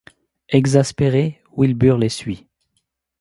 [0.49, 2.47] Exaspéré, Wilbur les suit.